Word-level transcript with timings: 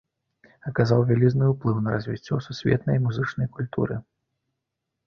Аказаў 0.69 1.03
вялізны 1.11 1.49
ўплыў 1.51 1.77
на 1.89 1.93
развіццё 1.99 2.41
сусветнай 2.49 2.97
музычнай 3.05 3.47
культуры. 3.61 3.95